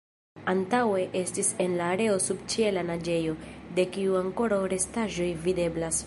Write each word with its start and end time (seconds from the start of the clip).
Antaŭe 0.51 1.01
estis 1.19 1.51
en 1.65 1.75
la 1.81 1.89
areo 1.97 2.15
subĉiela 2.29 2.83
naĝejo, 2.87 3.35
de 3.79 3.85
kiu 3.97 4.17
ankoraŭ 4.23 4.61
restaĵoj 4.75 5.29
videblas. 5.47 5.99